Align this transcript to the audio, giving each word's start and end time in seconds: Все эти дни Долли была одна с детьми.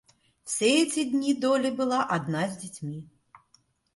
Все 0.43 0.81
эти 0.81 1.03
дни 1.03 1.35
Долли 1.35 1.69
была 1.69 2.03
одна 2.03 2.49
с 2.49 2.57
детьми. 2.57 3.07